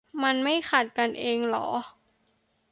[0.23, 1.67] มันไม่ขัดกันเองเหรอ?